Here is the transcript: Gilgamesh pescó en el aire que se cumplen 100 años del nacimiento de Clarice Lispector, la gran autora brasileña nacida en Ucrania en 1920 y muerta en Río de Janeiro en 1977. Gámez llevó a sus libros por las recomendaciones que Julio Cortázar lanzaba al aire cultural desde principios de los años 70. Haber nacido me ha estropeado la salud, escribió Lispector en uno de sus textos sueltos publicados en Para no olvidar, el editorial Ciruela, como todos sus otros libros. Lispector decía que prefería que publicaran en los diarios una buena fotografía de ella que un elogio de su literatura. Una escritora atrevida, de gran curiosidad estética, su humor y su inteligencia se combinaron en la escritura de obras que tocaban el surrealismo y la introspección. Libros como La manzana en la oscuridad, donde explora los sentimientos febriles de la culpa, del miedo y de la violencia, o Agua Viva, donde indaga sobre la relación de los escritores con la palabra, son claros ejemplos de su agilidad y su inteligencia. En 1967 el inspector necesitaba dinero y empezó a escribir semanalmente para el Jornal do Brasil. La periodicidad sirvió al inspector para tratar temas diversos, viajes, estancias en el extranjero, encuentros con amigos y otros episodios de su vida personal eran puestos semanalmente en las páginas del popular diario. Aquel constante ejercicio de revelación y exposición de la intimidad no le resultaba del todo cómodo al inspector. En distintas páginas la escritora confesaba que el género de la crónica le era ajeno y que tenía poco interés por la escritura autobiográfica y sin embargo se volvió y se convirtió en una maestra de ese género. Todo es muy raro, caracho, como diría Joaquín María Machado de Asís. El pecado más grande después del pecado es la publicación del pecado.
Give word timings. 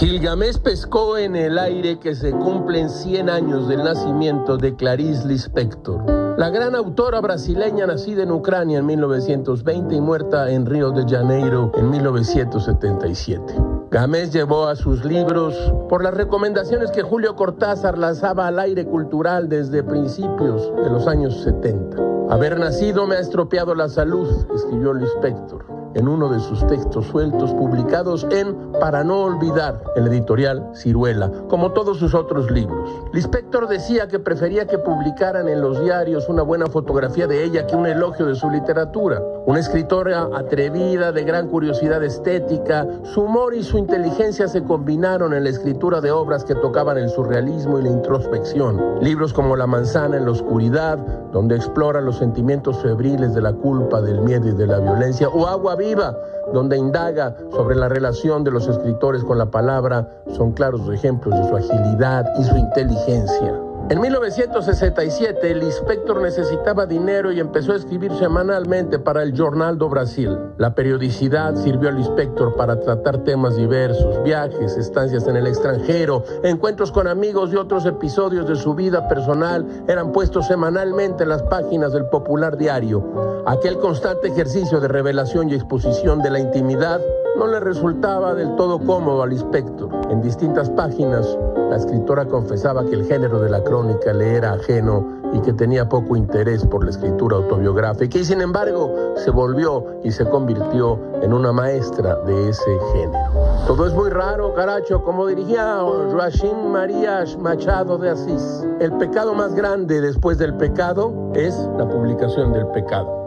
Gilgamesh 0.00 0.58
pescó 0.60 1.18
en 1.18 1.36
el 1.36 1.58
aire 1.58 1.98
que 1.98 2.14
se 2.14 2.30
cumplen 2.30 2.88
100 2.88 3.28
años 3.28 3.68
del 3.68 3.84
nacimiento 3.84 4.56
de 4.56 4.74
Clarice 4.74 5.28
Lispector, 5.28 6.38
la 6.38 6.48
gran 6.48 6.74
autora 6.74 7.20
brasileña 7.20 7.86
nacida 7.86 8.22
en 8.22 8.30
Ucrania 8.30 8.78
en 8.78 8.86
1920 8.86 9.94
y 9.94 10.00
muerta 10.00 10.50
en 10.50 10.64
Río 10.64 10.90
de 10.90 11.06
Janeiro 11.06 11.70
en 11.76 11.90
1977. 11.90 13.52
Gámez 13.90 14.32
llevó 14.32 14.68
a 14.68 14.74
sus 14.74 15.04
libros 15.04 15.54
por 15.90 16.02
las 16.02 16.14
recomendaciones 16.14 16.90
que 16.92 17.02
Julio 17.02 17.36
Cortázar 17.36 17.98
lanzaba 17.98 18.46
al 18.46 18.58
aire 18.58 18.86
cultural 18.86 19.50
desde 19.50 19.82
principios 19.82 20.74
de 20.82 20.88
los 20.88 21.06
años 21.08 21.42
70. 21.42 22.09
Haber 22.30 22.60
nacido 22.60 23.08
me 23.08 23.16
ha 23.16 23.18
estropeado 23.18 23.74
la 23.74 23.88
salud, 23.88 24.46
escribió 24.54 24.94
Lispector 24.94 25.80
en 25.94 26.08
uno 26.08 26.28
de 26.28 26.40
sus 26.40 26.66
textos 26.66 27.06
sueltos 27.06 27.52
publicados 27.52 28.26
en 28.30 28.70
Para 28.80 29.04
no 29.04 29.24
olvidar, 29.24 29.82
el 29.96 30.06
editorial 30.06 30.70
Ciruela, 30.74 31.30
como 31.48 31.72
todos 31.72 31.98
sus 31.98 32.14
otros 32.14 32.50
libros. 32.50 32.88
Lispector 33.12 33.68
decía 33.68 34.08
que 34.08 34.18
prefería 34.18 34.66
que 34.66 34.78
publicaran 34.78 35.48
en 35.48 35.60
los 35.60 35.82
diarios 35.82 36.28
una 36.28 36.42
buena 36.42 36.66
fotografía 36.66 37.26
de 37.26 37.44
ella 37.44 37.66
que 37.66 37.76
un 37.76 37.86
elogio 37.86 38.26
de 38.26 38.34
su 38.34 38.48
literatura. 38.48 39.20
Una 39.46 39.58
escritora 39.60 40.28
atrevida, 40.34 41.12
de 41.12 41.24
gran 41.24 41.48
curiosidad 41.48 42.02
estética, 42.02 42.86
su 43.02 43.22
humor 43.22 43.54
y 43.54 43.62
su 43.62 43.76
inteligencia 43.76 44.48
se 44.48 44.62
combinaron 44.62 45.34
en 45.34 45.44
la 45.44 45.50
escritura 45.50 46.00
de 46.00 46.10
obras 46.10 46.44
que 46.44 46.54
tocaban 46.54 46.96
el 46.96 47.10
surrealismo 47.10 47.78
y 47.78 47.82
la 47.82 47.90
introspección. 47.90 49.00
Libros 49.02 49.32
como 49.32 49.56
La 49.56 49.66
manzana 49.66 50.16
en 50.16 50.24
la 50.24 50.30
oscuridad, 50.30 50.98
donde 51.32 51.56
explora 51.56 52.00
los 52.00 52.19
sentimientos 52.20 52.80
febriles 52.82 53.34
de 53.34 53.40
la 53.40 53.52
culpa, 53.52 54.00
del 54.00 54.20
miedo 54.20 54.48
y 54.48 54.52
de 54.52 54.66
la 54.66 54.78
violencia, 54.78 55.28
o 55.28 55.46
Agua 55.46 55.74
Viva, 55.74 56.16
donde 56.52 56.76
indaga 56.76 57.34
sobre 57.50 57.74
la 57.74 57.88
relación 57.88 58.44
de 58.44 58.52
los 58.52 58.68
escritores 58.68 59.24
con 59.24 59.38
la 59.38 59.46
palabra, 59.46 60.08
son 60.36 60.52
claros 60.52 60.82
ejemplos 60.92 61.36
de 61.36 61.48
su 61.48 61.56
agilidad 61.56 62.24
y 62.38 62.44
su 62.44 62.56
inteligencia. 62.56 63.69
En 63.90 64.00
1967 64.00 65.50
el 65.50 65.64
inspector 65.64 66.22
necesitaba 66.22 66.86
dinero 66.86 67.32
y 67.32 67.40
empezó 67.40 67.72
a 67.72 67.76
escribir 67.76 68.12
semanalmente 68.20 69.00
para 69.00 69.24
el 69.24 69.36
Jornal 69.36 69.78
do 69.78 69.88
Brasil. 69.88 70.38
La 70.58 70.76
periodicidad 70.76 71.56
sirvió 71.56 71.88
al 71.88 71.98
inspector 71.98 72.54
para 72.54 72.78
tratar 72.78 73.24
temas 73.24 73.56
diversos, 73.56 74.22
viajes, 74.22 74.76
estancias 74.76 75.26
en 75.26 75.34
el 75.34 75.48
extranjero, 75.48 76.22
encuentros 76.44 76.92
con 76.92 77.08
amigos 77.08 77.52
y 77.52 77.56
otros 77.56 77.84
episodios 77.84 78.46
de 78.46 78.54
su 78.54 78.76
vida 78.76 79.08
personal 79.08 79.66
eran 79.88 80.12
puestos 80.12 80.46
semanalmente 80.46 81.24
en 81.24 81.30
las 81.30 81.42
páginas 81.42 81.92
del 81.92 82.06
popular 82.06 82.56
diario. 82.56 83.42
Aquel 83.44 83.76
constante 83.78 84.28
ejercicio 84.28 84.78
de 84.78 84.86
revelación 84.86 85.50
y 85.50 85.54
exposición 85.54 86.22
de 86.22 86.30
la 86.30 86.38
intimidad 86.38 87.00
no 87.36 87.48
le 87.48 87.58
resultaba 87.58 88.34
del 88.34 88.54
todo 88.54 88.78
cómodo 88.78 89.24
al 89.24 89.32
inspector. 89.32 89.90
En 90.10 90.22
distintas 90.22 90.70
páginas 90.70 91.26
la 91.70 91.76
escritora 91.76 92.26
confesaba 92.26 92.84
que 92.84 92.96
el 92.96 93.06
género 93.06 93.38
de 93.38 93.48
la 93.48 93.62
crónica 93.62 94.12
le 94.12 94.34
era 94.34 94.54
ajeno 94.54 95.06
y 95.32 95.40
que 95.40 95.52
tenía 95.52 95.88
poco 95.88 96.16
interés 96.16 96.66
por 96.66 96.82
la 96.82 96.90
escritura 96.90 97.36
autobiográfica 97.36 98.18
y 98.18 98.24
sin 98.24 98.40
embargo 98.40 98.92
se 99.14 99.30
volvió 99.30 99.86
y 100.02 100.10
se 100.10 100.28
convirtió 100.28 100.98
en 101.22 101.32
una 101.32 101.52
maestra 101.52 102.16
de 102.26 102.48
ese 102.48 102.78
género. 102.92 103.30
Todo 103.68 103.86
es 103.86 103.94
muy 103.94 104.10
raro, 104.10 104.52
caracho, 104.52 105.04
como 105.04 105.28
diría 105.28 105.80
Joaquín 106.10 106.72
María 106.72 107.24
Machado 107.38 107.98
de 107.98 108.10
Asís. 108.10 108.66
El 108.80 108.90
pecado 108.98 109.32
más 109.32 109.54
grande 109.54 110.00
después 110.00 110.38
del 110.38 110.54
pecado 110.54 111.14
es 111.34 111.54
la 111.78 111.88
publicación 111.88 112.52
del 112.52 112.66
pecado. 112.68 113.19